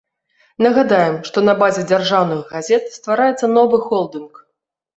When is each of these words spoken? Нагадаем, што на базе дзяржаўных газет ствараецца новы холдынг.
Нагадаем, 0.65 1.19
што 1.27 1.43
на 1.49 1.55
базе 1.61 1.85
дзяржаўных 1.93 2.41
газет 2.55 2.83
ствараецца 2.97 3.53
новы 3.61 3.85
холдынг. 3.87 4.45